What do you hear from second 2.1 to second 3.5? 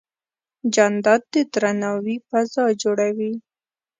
فضا جوړوي.